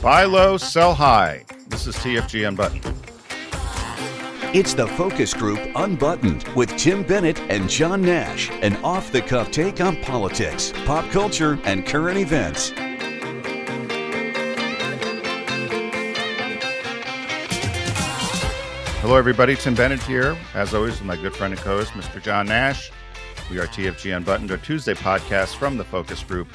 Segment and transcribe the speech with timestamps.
[0.00, 1.44] Buy low, sell high.
[1.66, 2.84] This is TFG Unbuttoned.
[4.54, 9.50] It's the Focus Group Unbuttoned with Tim Bennett and John Nash, an off the cuff
[9.50, 12.70] take on politics, pop culture, and current events.
[19.00, 19.56] Hello, everybody.
[19.56, 22.22] Tim Bennett here, as always, with my good friend and co host, Mr.
[22.22, 22.92] John Nash.
[23.50, 26.46] We are TFG Unbuttoned, our Tuesday podcast from the Focus Group.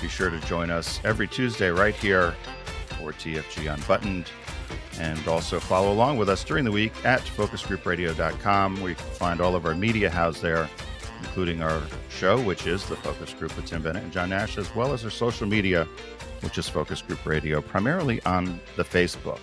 [0.00, 2.34] Be sure to join us every Tuesday right here
[2.98, 4.30] for TFG Unbuttoned.
[4.98, 9.54] And also follow along with us during the week at focusgroupradio.com, you can find all
[9.54, 10.68] of our media housed there,
[11.20, 14.74] including our show, which is the Focus Group with Tim Bennett and John Nash, as
[14.74, 15.86] well as our social media,
[16.40, 19.40] which is Focus Group Radio, primarily on the Facebook.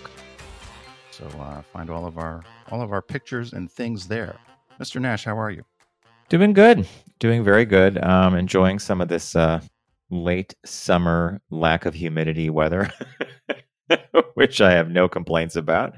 [1.10, 2.42] So uh, find all of our
[2.72, 4.36] all of our pictures and things there.
[4.80, 5.00] Mr.
[5.00, 5.64] Nash, how are you?
[6.28, 6.88] Doing good,
[7.20, 8.02] doing very good.
[8.02, 9.60] Um, enjoying some of this uh,
[10.10, 12.92] late summer lack of humidity weather,
[14.34, 15.94] which I have no complaints about.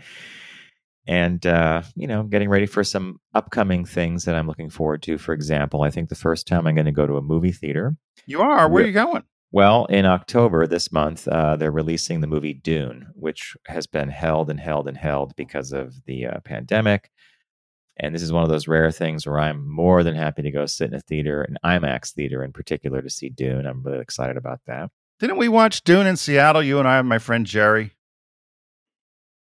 [1.09, 5.19] And uh, you know, getting ready for some upcoming things that I'm looking forward to.
[5.19, 7.97] For example, I think the first time I'm going to go to a movie theater.
[8.27, 8.69] You are.
[8.69, 9.23] Where are you going?
[9.53, 14.51] Well, in October this month, uh, they're releasing the movie Dune, which has been held
[14.51, 17.11] and held and held because of the uh, pandemic.
[17.99, 20.67] And this is one of those rare things where I'm more than happy to go
[20.67, 23.67] sit in a theater, an IMAX theater in particular, to see Dune.
[23.67, 24.91] I'm really excited about that.
[25.19, 26.63] Didn't we watch Dune in Seattle?
[26.63, 27.93] You and I and my friend Jerry.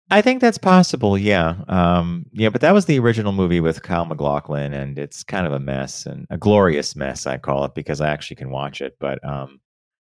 [0.09, 1.17] I think that's possible.
[1.17, 5.47] Yeah, um, yeah, but that was the original movie with Kyle MacLachlan, and it's kind
[5.47, 7.25] of a mess and a glorious mess.
[7.25, 9.61] I call it because I actually can watch it, but um,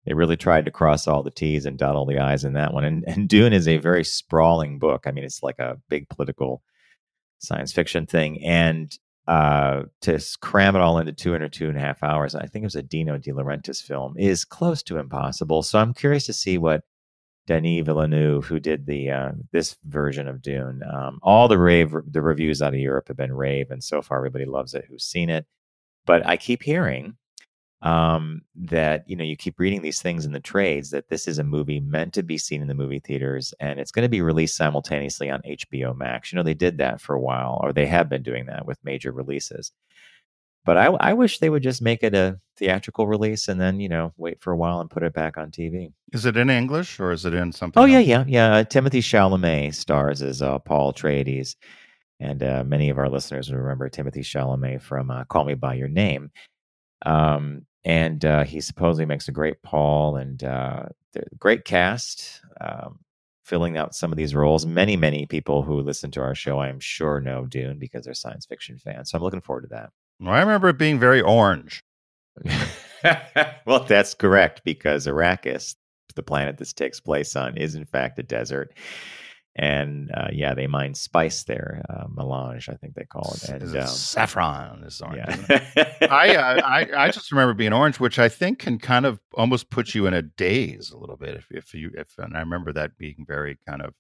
[0.07, 2.73] they really tried to cross all the T's and dot all the I's in that
[2.73, 2.85] one.
[2.85, 5.03] And, and Dune is a very sprawling book.
[5.07, 6.63] I mean, it's like a big political
[7.43, 8.43] science fiction thing.
[8.43, 8.97] And
[9.29, 12.47] uh, to cram it all into two and or two and a half hours, I
[12.47, 15.63] think it was a Dino De Laurentiis film, is close to impossible.
[15.63, 16.83] So I'm curious to see what
[17.47, 22.23] Denis Villeneuve, who did the uh, this version of Dune, um, all the rave the
[22.23, 25.29] reviews out of Europe have been rave, and so far everybody loves it who's seen
[25.29, 25.47] it.
[26.07, 27.17] But I keep hearing
[27.83, 31.39] um, that you know you keep reading these things in the trades that this is
[31.39, 34.23] a movie meant to be seen in the movie theaters and it's going to be
[34.23, 36.33] released simultaneously on HBO Max.
[36.33, 38.79] You know they did that for a while, or they have been doing that with
[38.85, 39.73] major releases.
[40.65, 43.89] But I, I wish they would just make it a theatrical release and then you
[43.89, 45.93] know wait for a while and put it back on TV.
[46.13, 47.81] Is it in English or is it in something?
[47.81, 47.93] Oh else?
[47.93, 48.55] yeah, yeah, yeah.
[48.55, 51.57] Uh, Timothée Chalamet stars as uh, Paul Atreides,
[52.21, 55.75] and uh, many of our listeners will remember Timothée Chalamet from uh, Call Me by
[55.75, 56.31] Your Name.
[57.05, 60.85] Um, and uh, he supposedly makes a great Paul and uh,
[61.39, 63.01] great cast um,
[63.43, 64.65] filling out some of these roles.
[64.65, 68.15] Many, many people who listen to our show, I am sure, know Dune because they're
[68.15, 69.11] science fiction fans.
[69.11, 69.91] So I'm looking forward to that.
[70.21, 71.83] Well, I remember it being very orange.
[73.67, 75.75] well, that's correct because Arrakis,
[76.15, 78.73] the planet this takes place on, is in fact a desert
[79.55, 83.49] and uh, yeah, they mine spice there, uh, melange, I think they call it.
[83.51, 85.39] And um, saffron is orange.
[85.49, 85.63] Yeah.
[86.11, 89.69] I, uh, I I just remember being orange, which I think can kind of almost
[89.69, 92.73] put you in a daze a little bit if if you if and I remember
[92.73, 93.93] that being very kind of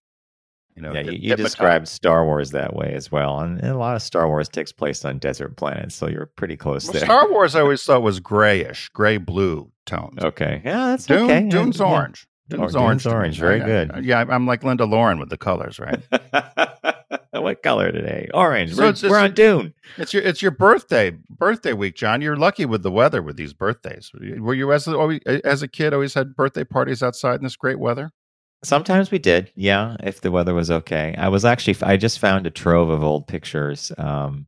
[0.74, 0.94] you know.
[0.94, 4.02] Yeah, you, you described Star Wars that way as well, and, and, a lot of
[4.02, 7.04] Star Wars takes place on desert planets, so you're pretty close well, there.
[7.04, 10.22] Star Wars, I always thought was grayish, gray blue tones.
[10.22, 11.48] Okay, yeah, that's Dune, okay.
[11.48, 11.86] Dune's yeah.
[11.86, 12.26] orange.
[12.52, 13.06] Dune's orange.
[13.06, 13.38] orange.
[13.38, 14.04] Very good.
[14.04, 16.00] Yeah, I'm like Linda Lauren with the colors, right?
[17.42, 18.28] what color today?
[18.32, 18.74] Orange.
[18.74, 19.74] So we're, it's, we're on Dune.
[19.98, 22.22] It's your it's your birthday birthday week, John.
[22.22, 24.10] You're lucky with the weather with these birthdays.
[24.38, 27.78] Were you as a, as a kid always had birthday parties outside in this great
[27.78, 28.10] weather?
[28.64, 31.16] Sometimes we did, yeah, if the weather was okay.
[31.18, 33.90] I was actually I just found a trove of old pictures.
[33.98, 34.46] Um,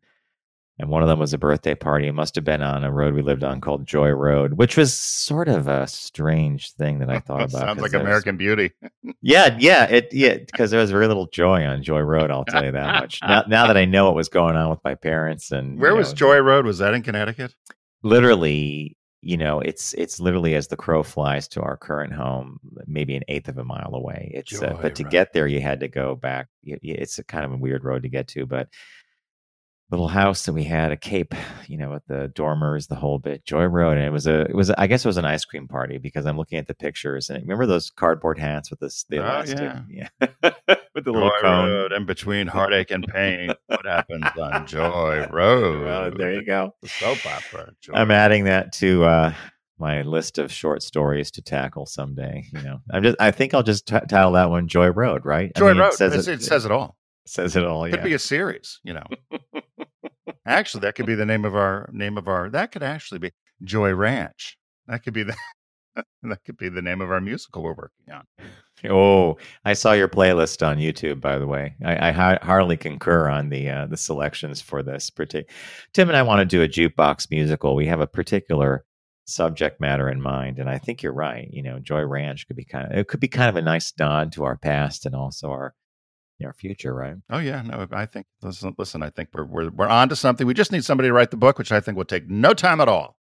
[0.79, 2.09] and one of them was a birthday party.
[2.09, 4.93] It must have been on a road we lived on called Joy Road, which was
[4.93, 7.61] sort of a strange thing that I thought about.
[7.61, 8.73] Sounds like American was, Beauty.
[9.23, 12.31] yeah, yeah, it yeah, because there was very little joy on Joy Road.
[12.31, 13.21] I'll tell you that much.
[13.23, 15.99] now, now that I know what was going on with my parents and where know,
[15.99, 16.67] was Joy Road?
[16.67, 17.55] Was that in Connecticut?
[18.03, 23.15] Literally, you know, it's it's literally as the crow flies to our current home, maybe
[23.15, 24.33] an eighth of a mile away.
[24.35, 26.49] It's uh, but to get there, you had to go back.
[26.65, 28.69] It's a kind of a weird road to get to, but
[29.91, 31.35] little house that we had a cape
[31.69, 34.55] you know with the dormers the whole bit joy road and it was a it
[34.55, 37.29] was i guess it was an ice cream party because i'm looking at the pictures
[37.29, 39.59] and remember those cardboard hats with this the oh, elastic?
[39.61, 40.29] yeah, yeah.
[40.95, 41.69] with the joy little cone.
[41.69, 46.75] Road and between heartache and pain what happens on joy road well, there you go.
[46.83, 47.93] The soap opera joy.
[47.95, 49.35] i'm adding that to uh
[49.79, 52.81] my list of short stories to tackle someday you know.
[52.91, 55.55] I'm just i think i'll just t- title that one joy road right?
[55.55, 56.97] Joy I mean, road it says it, it, says it all.
[57.27, 58.03] says it all could yeah.
[58.03, 59.05] be a series you know
[60.47, 63.31] actually that could be the name of our name of our that could actually be
[63.63, 65.35] joy ranch that could be the
[66.23, 68.25] that could be the name of our musical we're working on.
[68.91, 71.19] Oh, I saw your playlist on YouTube.
[71.19, 75.09] By the way, I, I hardly concur on the uh, the selections for this.
[75.09, 75.49] Partic-
[75.95, 77.77] Tim and I want to do a jukebox musical.
[77.77, 78.85] We have a particular
[79.25, 81.49] subject matter in mind, and I think you're right.
[81.51, 83.91] You know, Joy Ranch could be kind of it could be kind of a nice
[83.99, 85.75] nod to our past and also our
[86.45, 87.17] our future, right?
[87.31, 90.47] Oh yeah, no, I think listen, listen I think we're we're we're on to something.
[90.47, 92.81] We just need somebody to write the book, which I think will take no time
[92.81, 93.17] at all.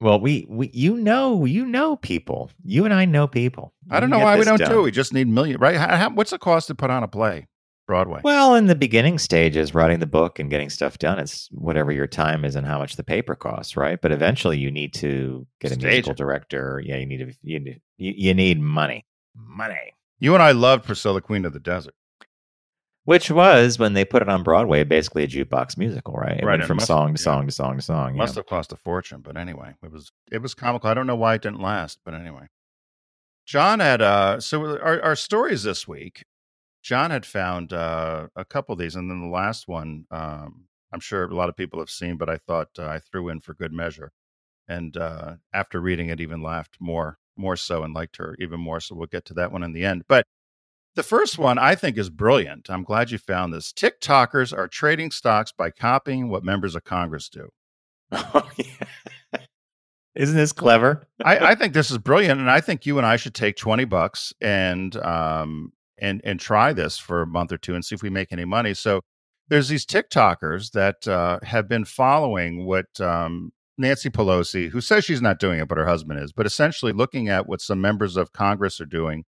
[0.00, 2.50] Well, we, we you know you know people.
[2.64, 3.72] You and I know people.
[3.90, 4.70] I don't know why we don't done.
[4.70, 4.84] do it.
[4.84, 5.76] We just need million, right?
[5.76, 7.46] How, how, what's the cost to put on a play,
[7.86, 8.20] Broadway?
[8.24, 12.06] Well, in the beginning stages, writing the book and getting stuff done, it's whatever your
[12.06, 14.00] time is and how much the paper costs, right?
[14.00, 16.82] But eventually, you need to get a Stage musical director.
[16.84, 17.60] Yeah, you need to, you,
[17.96, 19.94] you you need money, money.
[20.18, 21.94] You and I loved Priscilla, Queen of the Desert
[23.04, 26.38] which was when they put it on Broadway, basically a jukebox musical, right?
[26.40, 28.16] It right, went from song to song to song to song.
[28.16, 30.90] Must have cost a fortune, but anyway, it was it was comical.
[30.90, 32.48] I don't know why it didn't last, but anyway.
[33.46, 36.24] John had uh so our our stories this week.
[36.82, 41.00] John had found uh, a couple of these, and then the last one, um, I'm
[41.00, 43.54] sure a lot of people have seen, but I thought uh, I threw in for
[43.54, 44.12] good measure.
[44.68, 48.80] And uh, after reading it, even laughed more, more so, and liked her even more.
[48.80, 50.04] So we'll get to that one in the end.
[50.08, 50.26] But
[50.94, 52.70] the first one I think is brilliant.
[52.70, 53.72] I'm glad you found this.
[53.72, 57.48] TikTokers are trading stocks by copying what members of Congress do.
[58.12, 59.40] Oh, yeah.
[60.14, 61.08] Isn't this clever?
[61.24, 63.84] I, I, think this is brilliant, and I think you and I should take twenty
[63.84, 68.02] bucks and um and and try this for a month or two and see if
[68.02, 68.74] we make any money.
[68.74, 69.00] So
[69.48, 75.20] there's these TikTokers that uh, have been following what um, Nancy Pelosi, who says she's
[75.20, 78.32] not doing it, but her husband is, but essentially looking at what some members of
[78.32, 79.24] Congress are doing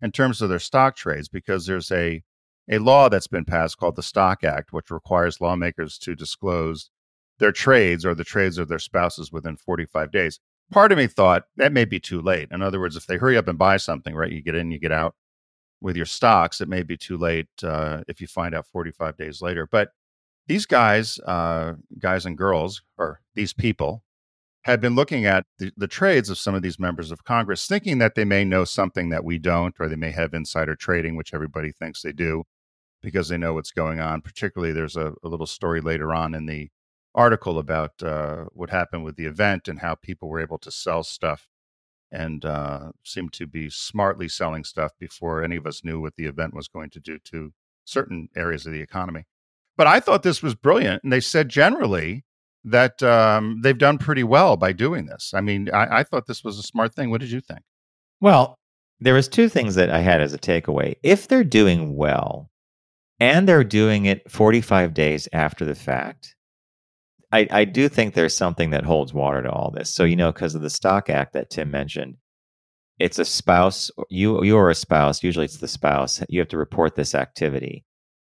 [0.00, 2.22] in terms of their stock trades because there's a
[2.70, 6.90] a law that's been passed called the Stock Act, which requires lawmakers to disclose
[7.38, 10.38] their trades or the trades of their spouses within 45 days.
[10.70, 12.48] Part of me thought that may be too late.
[12.50, 14.78] In other words, if they hurry up and buy something, right, you get in, you
[14.78, 15.14] get out
[15.80, 19.40] with your stocks, it may be too late uh, if you find out 45 days
[19.40, 19.66] later.
[19.70, 19.90] But
[20.46, 24.02] these guys, uh, guys and girls, or these people,
[24.68, 27.98] had been looking at the, the, trades of some of these members of Congress, thinking
[27.98, 31.32] that they may know something that we don't, or they may have insider trading, which
[31.32, 32.44] everybody thinks they do
[33.02, 34.20] because they know what's going on.
[34.20, 36.68] Particularly, there's a, a little story later on in the
[37.14, 41.02] article about uh, what happened with the event and how people were able to sell
[41.02, 41.48] stuff
[42.12, 46.26] and uh, seemed to be smartly selling stuff before any of us knew what the
[46.26, 47.52] event was going to do to
[47.84, 49.24] certain areas of the economy.
[49.78, 51.02] But I thought this was brilliant.
[51.02, 52.24] And they said generally,
[52.70, 55.32] that um, they've done pretty well by doing this.
[55.34, 57.10] I mean, I, I thought this was a smart thing.
[57.10, 57.60] What did you think?
[58.20, 58.56] Well,
[59.00, 60.96] there was two things that I had as a takeaway.
[61.02, 62.50] If they're doing well,
[63.20, 66.36] and they're doing it 45 days after the fact,
[67.32, 69.92] I, I do think there's something that holds water to all this.
[69.92, 72.16] So you know, because of the Stock Act that Tim mentioned,
[72.98, 73.90] it's a spouse.
[74.08, 75.22] You you are a spouse.
[75.22, 76.22] Usually, it's the spouse.
[76.28, 77.84] You have to report this activity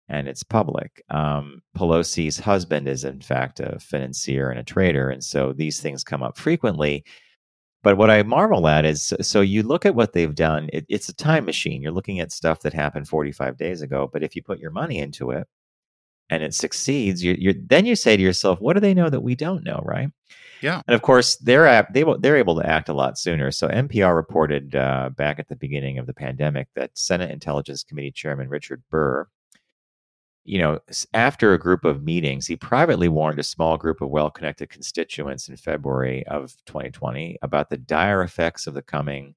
[0.07, 1.03] and it's public.
[1.09, 5.09] Um, Pelosi's husband is, in fact, a financier and a trader.
[5.09, 7.03] And so these things come up frequently.
[7.81, 11.09] But what I marvel at is so you look at what they've done, it, it's
[11.09, 11.81] a time machine.
[11.81, 14.09] You're looking at stuff that happened 45 days ago.
[14.11, 15.47] But if you put your money into it
[16.29, 19.21] and it succeeds, you're, you're, then you say to yourself, what do they know that
[19.21, 20.09] we don't know, right?
[20.61, 20.81] Yeah.
[20.87, 23.51] And of course, they're they they're able to act a lot sooner.
[23.51, 28.11] So NPR reported uh, back at the beginning of the pandemic that Senate Intelligence Committee
[28.11, 29.27] Chairman Richard Burr
[30.45, 30.79] you know,
[31.13, 35.49] after a group of meetings, he privately warned a small group of well connected constituents
[35.49, 39.33] in February of 2020 about the dire effects of the coming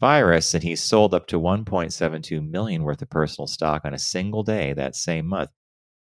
[0.00, 0.52] virus.
[0.52, 4.74] And he sold up to 1.72 million worth of personal stock on a single day
[4.74, 5.50] that same month.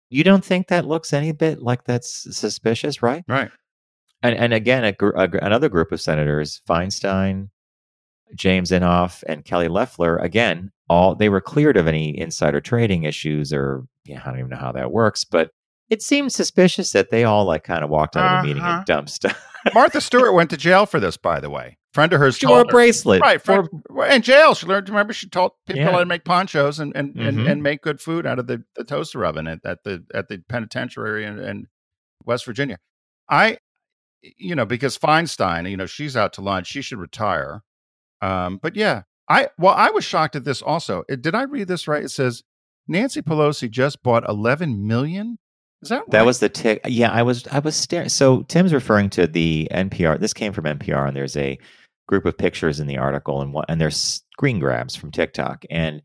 [0.09, 3.23] You don't think that looks any bit like that's suspicious, right?
[3.27, 3.51] Right.
[4.23, 7.49] And, and again, a, a, another group of senators, Feinstein,
[8.33, 13.53] James Inhofe, and Kelly Loeffler, again, all they were cleared of any insider trading issues
[13.53, 15.51] or yeah, I don't even know how that works, but
[15.89, 18.71] it seems suspicious that they all like kind of walked out of the meeting and
[18.71, 18.83] uh-huh.
[18.85, 19.45] dumped stuff.
[19.73, 21.77] Martha Stewart went to jail for this, by the way.
[21.93, 23.39] Friend of hers she wore a bracelet, right?
[23.39, 24.07] Friend, for...
[24.07, 24.87] in jail, she learned.
[24.87, 25.91] To remember, she taught people yeah.
[25.91, 27.27] how to make ponchos and and, mm-hmm.
[27.27, 30.27] and, and make good food out of the, the toaster oven at, at the at
[30.27, 31.67] the penitentiary in, in
[32.25, 32.79] West Virginia.
[33.29, 33.57] I,
[34.21, 36.65] you know, because Feinstein, you know, she's out to lunch.
[36.65, 37.61] She should retire.
[38.21, 41.03] Um, but yeah, I well, I was shocked at this also.
[41.08, 42.03] It, did I read this right?
[42.03, 42.44] It says
[42.88, 45.38] Nancy Pelosi just bought 11 million.
[45.82, 46.12] Is that right?
[46.12, 46.82] That was the tick.
[46.86, 48.10] Yeah, I was I was staring.
[48.10, 50.20] So Tim's referring to the NPR.
[50.20, 51.58] This came from NPR, and there's a
[52.08, 56.01] group of pictures in the article, and one, and there's screen grabs from TikTok, and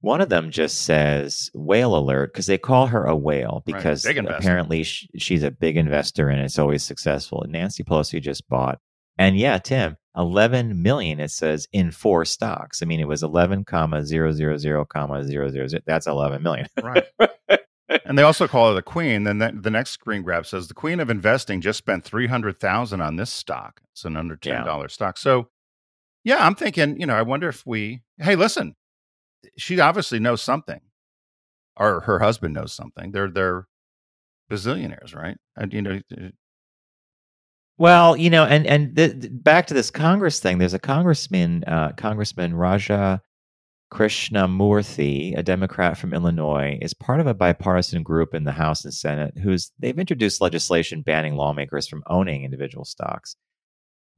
[0.00, 4.18] one of them just says "whale alert" because they call her a whale because right.
[4.18, 7.42] apparently she's a big investor and it's always successful.
[7.42, 8.78] And Nancy Pelosi just bought,
[9.18, 12.82] and yeah, Tim, 11 million it says in four stocks.
[12.82, 16.66] I mean it was 11 comma 000 comma 000 that's 11 million.
[16.82, 17.04] Right.
[18.04, 19.24] and they also call her the queen.
[19.24, 23.16] Then the, the next screen grab says the queen of investing just spent 300,000 on
[23.16, 23.80] this stock.
[23.92, 24.86] It's an under $10 yeah.
[24.88, 25.18] stock.
[25.18, 25.48] So
[26.24, 28.74] yeah, I'm thinking, you know, I wonder if we Hey, listen.
[29.56, 30.80] She obviously knows something.
[31.76, 33.12] Or her husband knows something.
[33.12, 33.66] They're they're
[34.50, 35.36] bazillionaires, right?
[35.56, 36.00] And you know,
[37.78, 40.58] well, you know, and and back to this Congress thing.
[40.58, 43.20] There's a congressman, uh, Congressman Raja
[43.92, 48.92] Krishnamoorthi, a Democrat from Illinois, is part of a bipartisan group in the House and
[48.92, 53.36] Senate who's they've introduced legislation banning lawmakers from owning individual stocks.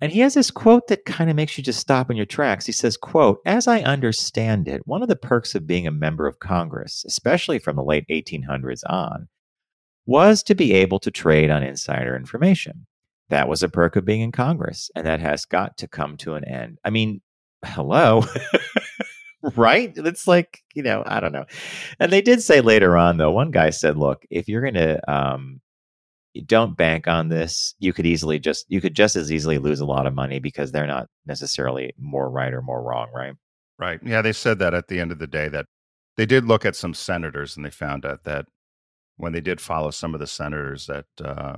[0.00, 2.66] And he has this quote that kind of makes you just stop in your tracks.
[2.66, 6.26] He says, quote, as I understand it, one of the perks of being a member
[6.26, 9.28] of Congress, especially from the late 1800s on,
[10.06, 12.86] was to be able to trade on insider information.
[13.30, 16.35] That was a perk of being in Congress, and that has got to come to
[16.35, 16.78] an end.
[16.85, 17.20] I mean,
[17.64, 18.25] hello.
[19.56, 19.92] right?
[19.97, 21.44] It's like, you know, I don't know.
[22.00, 25.12] And they did say later on, though, one guy said, look, if you're going to,
[25.12, 25.61] um,
[26.47, 27.75] don't bank on this.
[27.78, 30.70] You could easily just, you could just as easily lose a lot of money because
[30.70, 33.35] they're not necessarily more right or more wrong, right?
[33.78, 34.00] Right.
[34.04, 34.23] Yeah.
[34.23, 35.66] They said that at the end of the day that
[36.16, 38.47] they did look at some senators and they found out that
[39.16, 41.56] when they did follow some of the senators that uh,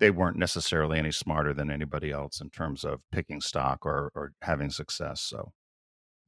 [0.00, 4.32] they weren't necessarily any smarter than anybody else in terms of picking stock or, or
[4.42, 5.20] having success.
[5.20, 5.52] So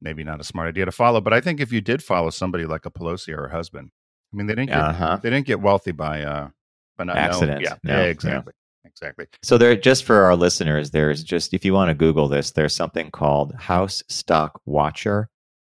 [0.01, 1.19] maybe not a smart idea to follow.
[1.19, 3.91] But I think if you did follow somebody like a Pelosi or her husband,
[4.31, 5.19] I mean, they didn't get, uh-huh.
[5.21, 6.49] they didn't get wealthy by uh,
[6.97, 7.61] by not accident.
[7.61, 8.53] Yeah, no, yeah, exactly.
[8.55, 8.59] Yeah.
[8.85, 9.27] Exactly.
[9.41, 12.75] So there, just for our listeners, there's just if you want to Google this, there's
[12.75, 15.29] something called House Stock Watcher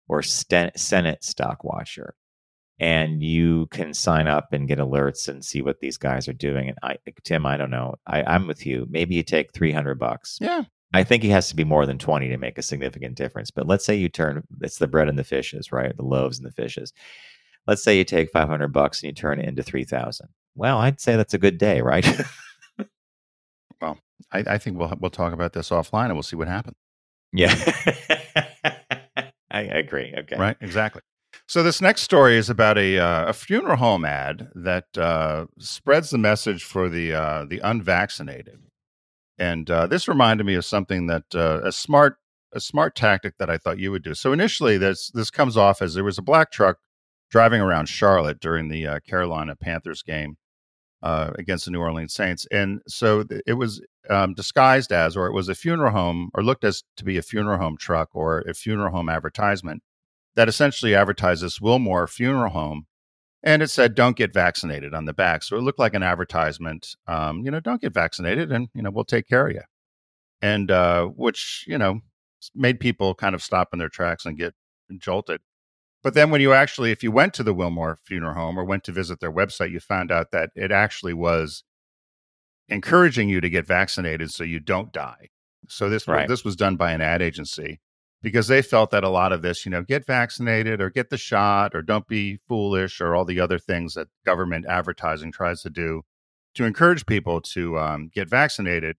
[0.07, 2.13] or Senate Stock Watcher,
[2.79, 6.69] and you can sign up and get alerts and see what these guys are doing.
[6.69, 7.95] And I, Tim, I don't know.
[8.07, 8.87] I, I'm with you.
[8.89, 10.37] Maybe you take three hundred bucks.
[10.39, 10.63] Yeah.
[10.93, 13.51] I think it has to be more than 20 to make a significant difference.
[13.51, 15.95] But let's say you turn it's the bread and the fishes, right?
[15.95, 16.93] The loaves and the fishes.
[17.67, 20.27] Let's say you take 500 bucks and you turn it into 3000.
[20.55, 22.07] Well, I'd say that's a good day, right?
[23.81, 23.99] well,
[24.31, 26.75] I, I, think we'll we'll talk about this offline and we'll see what happens.
[27.31, 27.53] Yeah.
[29.51, 30.13] I agree.
[30.17, 30.37] Okay.
[30.37, 31.01] Right, exactly.
[31.49, 36.11] So this next story is about a uh, a funeral home ad that uh, spreads
[36.11, 38.59] the message for the uh, the unvaccinated,
[39.39, 42.17] and uh, this reminded me of something that uh, a smart
[42.53, 44.13] a smart tactic that I thought you would do.
[44.13, 46.77] So initially, this this comes off as there was a black truck
[47.31, 50.37] driving around Charlotte during the uh, Carolina Panthers game
[51.01, 55.49] against the New Orleans Saints, and so it was um, disguised as, or it was
[55.49, 58.91] a funeral home, or looked as to be a funeral home truck or a funeral
[58.91, 59.81] home advertisement
[60.39, 62.85] that essentially advertised this Wilmore Funeral Home,
[63.43, 65.43] and it said "Don't get vaccinated" on the back.
[65.43, 66.95] So it looked like an advertisement.
[67.07, 69.63] Um, you know, don't get vaccinated, and you know we'll take care of you.
[70.41, 71.99] And uh, which you know
[72.55, 74.53] made people kind of stop in their tracks and get
[74.97, 75.41] jolted.
[76.03, 78.85] But then when you actually, if you went to the Wilmore Funeral Home or went
[78.85, 81.65] to visit their website, you found out that it actually was
[82.69, 85.31] encouraging you to get vaccinated so you don't die.
[85.67, 86.29] So this right.
[86.29, 87.81] this was done by an ad agency
[88.21, 91.17] because they felt that a lot of this, you know, get vaccinated or get the
[91.17, 95.69] shot or don't be foolish or all the other things that government advertising tries to
[95.69, 96.01] do
[96.55, 98.97] to encourage people to um, get vaccinated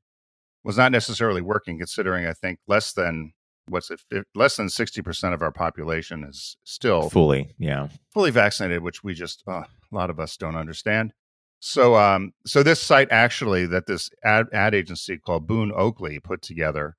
[0.64, 3.32] was not necessarily working, considering I think less than
[3.68, 4.00] what's it,
[4.34, 9.42] less than 60% of our population is still fully, yeah, fully vaccinated, which we just,
[9.46, 11.12] uh, a lot of us don't understand.
[11.60, 16.40] So, um, so this site actually that this ad, ad agency called Boone Oakley put
[16.40, 16.96] together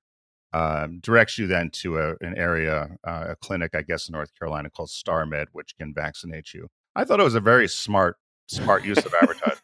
[0.52, 4.30] um, directs you then to a, an area, uh, a clinic, I guess, in North
[4.38, 6.68] Carolina called StarMed, which can vaccinate you.
[6.94, 8.16] I thought it was a very smart,
[8.48, 9.62] smart use of advertising.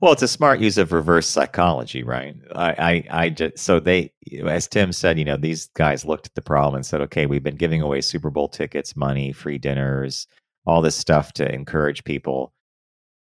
[0.00, 2.34] well, it's a smart use of reverse psychology, right?
[2.54, 4.12] I, I, I just so they,
[4.46, 7.42] as Tim said, you know, these guys looked at the problem and said, okay, we've
[7.42, 10.26] been giving away Super Bowl tickets, money, free dinners,
[10.66, 12.52] all this stuff to encourage people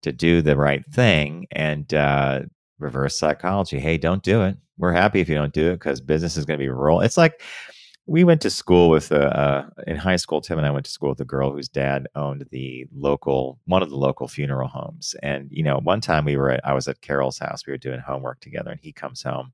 [0.03, 2.41] to do the right thing, and uh,
[2.83, 3.79] reverse psychology.
[3.79, 4.57] Hey, don't do it.
[4.79, 7.01] We're happy if you don't do it because business is going to be rural.
[7.01, 7.41] It's like
[8.07, 10.41] we went to school with a uh, in high school.
[10.41, 13.83] Tim and I went to school with a girl whose dad owned the local one
[13.83, 15.15] of the local funeral homes.
[15.23, 17.67] And you know, one time we were at, I was at Carol's house.
[17.67, 19.53] We were doing homework together, and he comes home,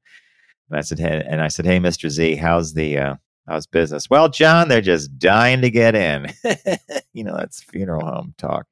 [0.70, 3.14] and I said, hey, and I said, hey, Mister Z, how's the uh,
[3.46, 4.08] how's business?
[4.08, 6.32] Well, John, they're just dying to get in.
[7.12, 8.66] you know, that's funeral home talk.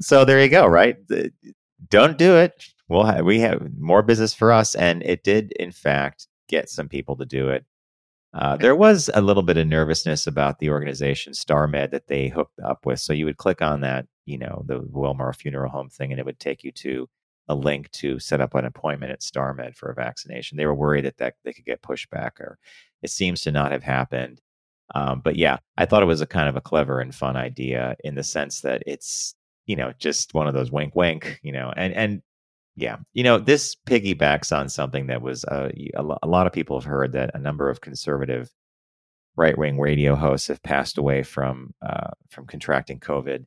[0.00, 0.96] So there you go, right?
[1.90, 4.74] Don't do it we'll have, we have more business for us.
[4.74, 7.64] And it did, in fact, get some people to do it.
[8.32, 12.60] Uh, there was a little bit of nervousness about the organization StarMed that they hooked
[12.60, 13.00] up with.
[13.00, 16.26] So you would click on that, you know, the Wilmore Funeral Home thing, and it
[16.26, 17.08] would take you to
[17.48, 20.56] a link to set up an appointment at StarMed for a vaccination.
[20.56, 22.58] They were worried that, that they could get pushback, or
[23.02, 24.40] it seems to not have happened.
[24.94, 27.96] Um, but yeah, I thought it was a kind of a clever and fun idea
[28.04, 29.34] in the sense that it's
[29.66, 32.22] you know just one of those wink wink you know and and
[32.76, 36.88] yeah you know this piggybacks on something that was uh, a lot of people have
[36.88, 38.50] heard that a number of conservative
[39.36, 43.46] right wing radio hosts have passed away from uh, from contracting COVID.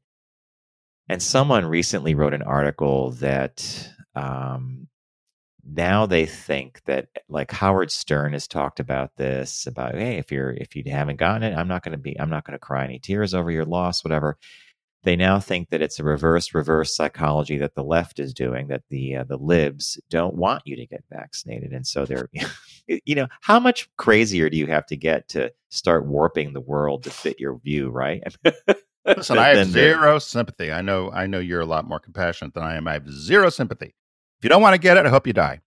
[1.10, 4.88] And someone recently wrote an article that um,
[5.70, 10.52] now they think that like Howard Stern has talked about this about hey if you're
[10.52, 12.84] if you haven't gotten it I'm not going to be I'm not going to cry
[12.84, 14.38] any tears over your loss whatever
[15.04, 18.84] they now think that it's a reverse reverse psychology that the left is doing that
[18.90, 21.72] the uh, the libs don't want you to get vaccinated.
[21.74, 22.30] And so they're
[22.88, 27.04] you know how much crazier do you have to get to start warping the world
[27.04, 28.24] to fit your view right?
[29.06, 30.72] Listen i have zero sympathy.
[30.72, 32.88] I know i know you're a lot more compassionate than i am.
[32.88, 33.96] I have zero sympathy.
[34.40, 35.60] If you don't want to get it i hope you die.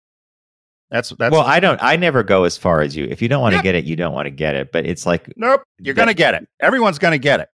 [0.91, 3.07] That's that's well i don't i never go as far as you.
[3.07, 3.65] If you don't want to yep.
[3.65, 4.71] get it you don't want to get it.
[4.71, 6.49] But it's like nope you're that, gonna get it.
[6.61, 7.49] Everyone's gonna get it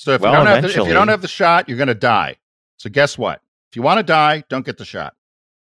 [0.00, 1.88] so if, well, you don't have the, if you don't have the shot, you're going
[1.88, 2.36] to die.
[2.78, 3.42] So guess what?
[3.70, 5.14] If you want to die, don't get the shot.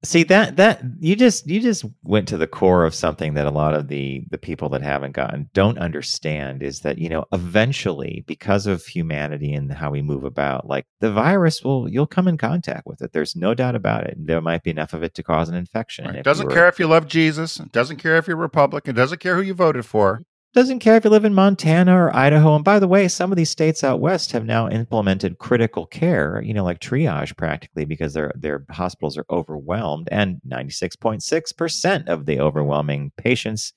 [0.04, 3.52] See that that you just you just went to the core of something that a
[3.52, 8.26] lot of the the people that haven't gotten don't understand is that you know eventually
[8.28, 12.38] because of humanity and how we move about like the virus will you'll come in
[12.38, 15.24] contact with it there's no doubt about it there might be enough of it to
[15.24, 16.24] cause an infection right.
[16.24, 19.42] doesn't care if you love Jesus it doesn't care if you're Republican doesn't care who
[19.42, 20.22] you voted for
[20.56, 22.56] doesn't care if you live in Montana or Idaho.
[22.56, 26.42] And by the way, some of these states out west have now implemented critical care,
[26.42, 32.40] you know, like triage practically because their their hospitals are overwhelmed and 96.6% of the
[32.40, 33.74] overwhelming patients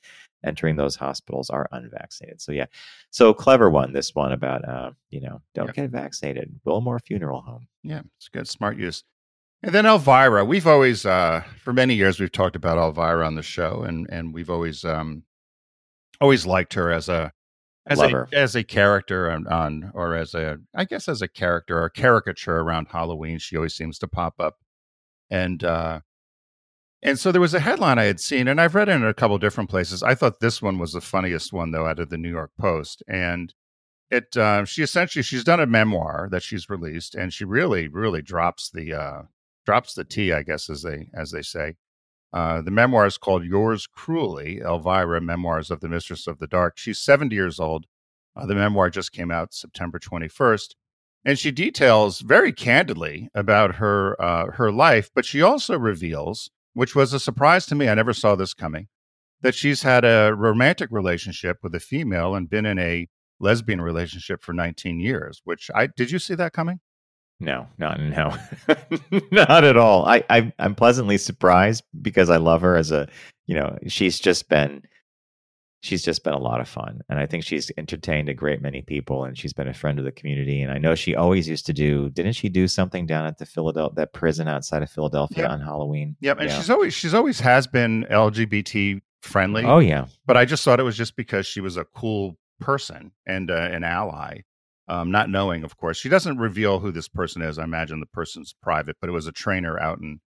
[0.46, 2.40] entering those hospitals are unvaccinated.
[2.40, 2.66] So yeah.
[3.10, 6.60] So clever one this one about uh, you know, don't get vaccinated.
[6.64, 7.66] Wilmore Funeral Home.
[7.82, 9.02] Yeah, it's good smart use.
[9.64, 13.42] And then Elvira, we've always, uh, for many years, we've talked about Elvira on the
[13.42, 15.24] show, and and we've always um,
[16.20, 17.32] always liked her as a
[17.86, 21.82] as a as a character on, on, or as a I guess as a character
[21.82, 23.38] or caricature around Halloween.
[23.38, 24.58] She always seems to pop up,
[25.30, 26.00] and uh,
[27.02, 29.14] and so there was a headline I had seen, and I've read it in a
[29.14, 30.02] couple different places.
[30.02, 33.02] I thought this one was the funniest one though, out of the New York Post,
[33.08, 33.54] and
[34.10, 38.22] it uh, she essentially she's done a memoir that she's released, and she really really
[38.22, 39.22] drops the uh,
[39.64, 41.76] drops the T, I guess as they as they say.
[42.32, 46.76] Uh, the memoir is called Yours Cruelly Elvira Memoirs of the Mistress of the Dark.
[46.76, 47.86] She's 70 years old.
[48.36, 50.74] Uh, the memoir just came out September 21st.
[51.24, 56.94] And she details very candidly about her, uh, her life, but she also reveals, which
[56.94, 58.88] was a surprise to me, I never saw this coming,
[59.40, 63.08] that she's had a romantic relationship with a female and been in a
[63.40, 66.80] lesbian relationship for 19 years, which I did you see that coming?
[67.40, 68.34] No, not no,
[69.30, 70.04] not at all.
[70.06, 73.08] I, I I'm pleasantly surprised because I love her as a,
[73.46, 74.82] you know, she's just been,
[75.80, 78.82] she's just been a lot of fun, and I think she's entertained a great many
[78.82, 80.62] people, and she's been a friend of the community.
[80.62, 82.10] And I know she always used to do.
[82.10, 85.50] Didn't she do something down at the Philadelphia that prison outside of Philadelphia yep.
[85.50, 86.16] on Halloween?
[86.20, 86.56] Yep, and yeah.
[86.56, 89.64] she's always she's always has been LGBT friendly.
[89.64, 93.12] Oh yeah, but I just thought it was just because she was a cool person
[93.26, 94.40] and uh, an ally
[94.88, 95.98] um, not knowing, of course.
[95.98, 97.58] She doesn't reveal who this person is.
[97.58, 100.20] I imagine the person's private, but it was a trainer out in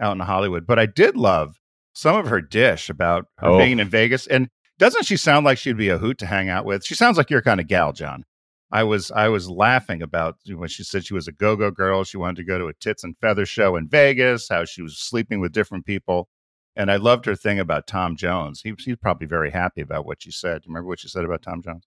[0.00, 0.66] out in Hollywood.
[0.66, 1.56] But I did love
[1.92, 3.58] some of her dish about her oh.
[3.58, 4.26] being in Vegas.
[4.26, 4.48] And
[4.78, 6.84] doesn't she sound like she'd be a hoot to hang out with?
[6.84, 8.24] She sounds like your kind of gal, John.
[8.70, 12.04] I was I was laughing about when she said she was a go-go girl.
[12.04, 14.98] She wanted to go to a tits and feather show in Vegas, how she was
[14.98, 16.28] sleeping with different people.
[16.74, 18.60] And I loved her thing about Tom Jones.
[18.62, 20.62] He, he's probably very happy about what she said.
[20.62, 21.86] Do you remember what she said about Tom Jones?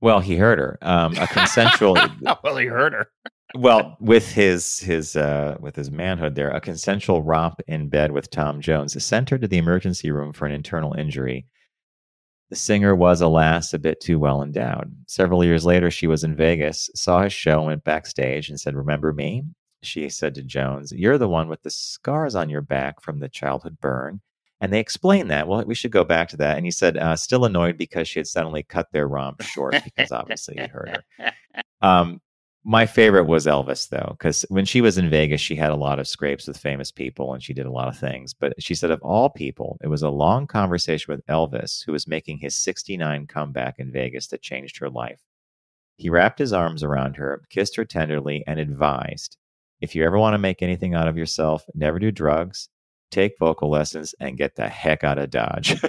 [0.00, 0.78] Well, he heard her.
[0.82, 1.96] Um, a consensual.
[2.44, 3.10] well, he heard her.
[3.54, 8.30] well, with his his uh, with his manhood, there, a consensual romp in bed with
[8.30, 11.46] Tom Jones sent her to the emergency room for an internal injury.
[12.50, 14.94] The singer was, alas, a bit too well endowed.
[15.08, 19.12] Several years later, she was in Vegas, saw his show, went backstage, and said, "Remember
[19.12, 19.44] me?"
[19.82, 23.28] She said to Jones, "You're the one with the scars on your back from the
[23.28, 24.20] childhood burn."
[24.60, 25.48] And they explained that.
[25.48, 26.56] Well, we should go back to that.
[26.56, 30.12] And he said, uh, still annoyed because she had suddenly cut their romp short because
[30.12, 31.32] obviously it hurt her.
[31.82, 32.22] Um,
[32.64, 35.98] my favorite was Elvis, though, because when she was in Vegas, she had a lot
[36.00, 38.34] of scrapes with famous people and she did a lot of things.
[38.34, 42.08] But she said, of all people, it was a long conversation with Elvis, who was
[42.08, 45.20] making his 69 comeback in Vegas that changed her life.
[45.96, 49.36] He wrapped his arms around her, kissed her tenderly, and advised
[49.80, 52.68] if you ever want to make anything out of yourself, never do drugs,
[53.10, 55.80] take vocal lessons, and get the heck out of Dodge.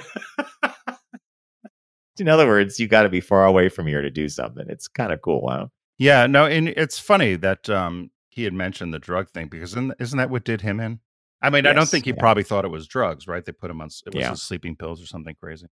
[2.20, 4.66] In other words, you got to be far away from here to do something.
[4.70, 5.68] It's kind of cool, huh?
[6.00, 9.94] Yeah, no, and it's funny that um, he had mentioned the drug thing because isn't,
[10.00, 11.00] isn't that what did him in?
[11.42, 12.20] I mean, I don't think he yeah.
[12.20, 13.46] probably thought it was drugs, right?
[13.46, 14.34] They put him on it was Yeah.
[14.34, 15.68] sleeping pills or something crazy.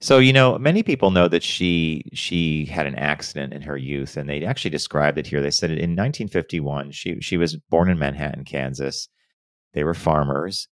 [0.00, 4.16] So you know, many people know that she she had an accident in her youth,
[4.16, 5.40] and they actually described it here.
[5.40, 9.08] They said in 1951, she she was born in Manhattan, Kansas.
[9.74, 10.68] They were farmers.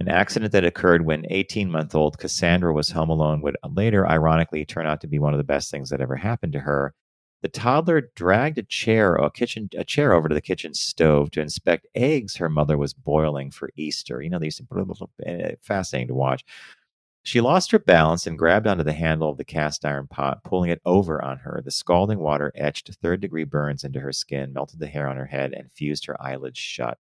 [0.00, 4.64] An accident that occurred when 18 month old Cassandra was home alone would later, ironically,
[4.64, 6.94] turn out to be one of the best things that ever happened to her.
[7.42, 11.42] The toddler dragged a chair, a kitchen, a chair over to the kitchen stove to
[11.42, 14.22] inspect eggs her mother was boiling for Easter.
[14.22, 16.42] You know, they used to these eh, fascinating to watch.
[17.22, 20.70] She lost her balance and grabbed onto the handle of the cast iron pot, pulling
[20.70, 21.60] it over on her.
[21.64, 25.26] The scalding water etched third degree burns into her skin, melted the hair on her
[25.26, 26.98] head, and fused her eyelids shut.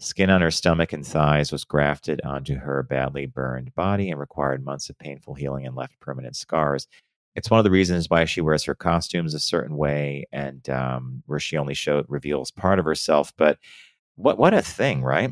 [0.00, 4.64] Skin on her stomach and thighs was grafted onto her badly burned body and required
[4.64, 6.88] months of painful healing and left permanent scars.
[7.36, 11.22] It's one of the reasons why she wears her costumes a certain way and um,
[11.26, 13.32] where she only showed reveals part of herself.
[13.36, 13.58] But
[14.16, 15.30] what what a thing, right?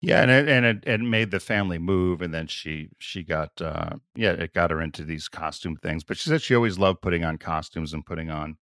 [0.00, 3.50] Yeah, and it and it, it made the family move, and then she she got
[3.60, 6.04] uh, yeah, it got her into these costume things.
[6.04, 8.56] But she said she always loved putting on costumes and putting on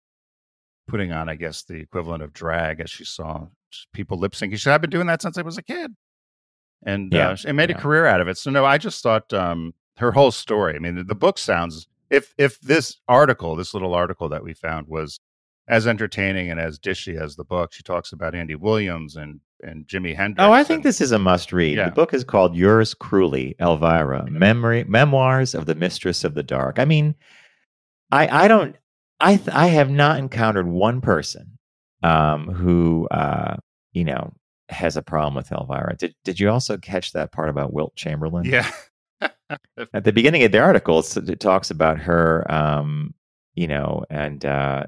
[0.88, 3.46] putting on, I guess, the equivalent of drag, as she saw
[3.92, 4.52] people lip syncing.
[4.52, 5.92] She said, "I've been doing that since I was a kid,"
[6.84, 7.76] and Yeah, uh, she made yeah.
[7.76, 8.38] a career out of it.
[8.38, 10.74] So no, I just thought um, her whole story.
[10.76, 14.54] I mean, the, the book sounds if if this article, this little article that we
[14.54, 15.20] found, was
[15.68, 17.72] as entertaining and as dishy as the book.
[17.72, 20.44] She talks about Andy Williams and and Jimi Hendrix.
[20.46, 21.78] Oh, I think and- this is a must read.
[21.78, 21.86] Yeah.
[21.86, 26.78] The book is called Yours Cruelly, Elvira, Memory Memoirs of the Mistress of the Dark.
[26.78, 27.14] I mean,
[28.12, 28.76] I I don't
[29.18, 31.55] I th- I have not encountered one person
[32.02, 33.56] um who uh
[33.92, 34.32] you know
[34.68, 35.96] has a problem with Elvira.
[35.96, 38.44] Did did you also catch that part about Wilt Chamberlain?
[38.44, 38.70] Yeah.
[39.94, 43.14] At the beginning of the article, it talks about her, um,
[43.54, 44.84] you know, and uh,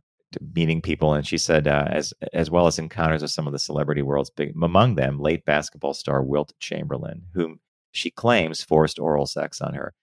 [0.54, 3.58] meeting people, and she said, uh, as as well as encounters with some of the
[3.58, 7.60] celebrity world's big, among them, late basketball star Wilt Chamberlain, whom
[7.92, 9.94] she claims forced oral sex on her.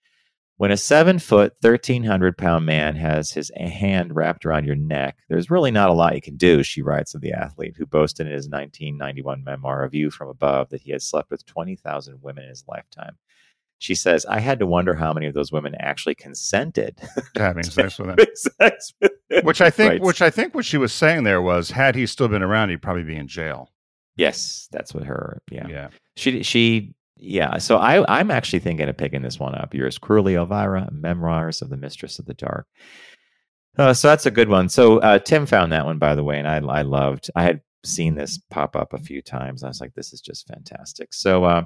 [0.57, 5.17] When a seven foot, thirteen hundred pound man has his hand wrapped around your neck,
[5.27, 6.63] there's really not a lot you can do.
[6.63, 10.69] She writes of the athlete who boasted in his 1991 memoir, A View from Above,
[10.69, 13.17] that he had slept with 20,000 women in his lifetime.
[13.79, 16.97] She says, I had to wonder how many of those women actually consented.
[17.35, 18.15] having sex with him.
[18.17, 19.45] having sex with him.
[19.45, 20.01] Which I think, Right.
[20.01, 22.81] which I think, what she was saying there was, had he still been around, he'd
[22.81, 23.73] probably be in jail.
[24.15, 25.41] Yes, that's what her.
[25.51, 27.57] Yeah, Yeah, she she yeah.
[27.57, 29.73] So I I'm actually thinking of picking this one up.
[29.73, 32.67] Yours cruelly, Elvira, Memoirs of the Mistress of the Dark.
[33.77, 34.69] Uh, so that's a good one.
[34.69, 37.29] So uh, Tim found that one by the way, and I I loved.
[37.35, 39.63] I had seen this pop up a few times.
[39.63, 41.13] I was like, this is just fantastic.
[41.13, 41.43] So.
[41.45, 41.65] uh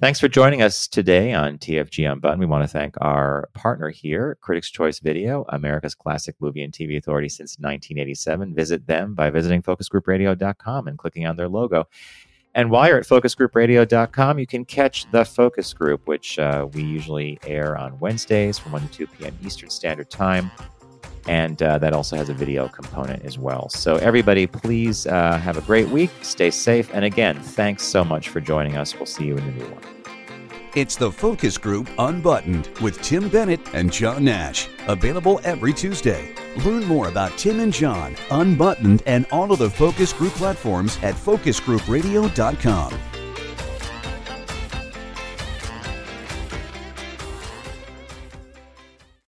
[0.00, 2.40] Thanks for joining us today on TFG Unbuttoned.
[2.40, 6.96] We want to thank our partner here, Critics' Choice Video, America's classic movie and TV
[6.96, 8.54] authority since 1987.
[8.54, 11.86] Visit them by visiting focusgroupradio.com and clicking on their logo.
[12.54, 17.38] And while you're at focusgroupradio.com, you can catch The Focus Group, which uh, we usually
[17.46, 19.38] air on Wednesdays from 1 to 2 p.m.
[19.44, 20.50] Eastern Standard Time.
[21.28, 23.68] And uh, that also has a video component as well.
[23.68, 26.10] So, everybody, please uh, have a great week.
[26.22, 26.90] Stay safe.
[26.92, 28.96] And again, thanks so much for joining us.
[28.96, 29.99] We'll see you in the new one.
[30.76, 34.68] It's the Focus Group Unbuttoned with Tim Bennett and John Nash.
[34.86, 36.32] Available every Tuesday.
[36.64, 41.16] Learn more about Tim and John, Unbuttoned, and all of the Focus Group platforms at
[41.16, 43.09] focusgroupradio.com.